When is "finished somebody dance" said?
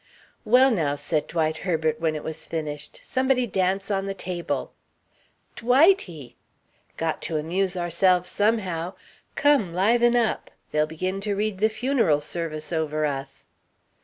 2.47-3.91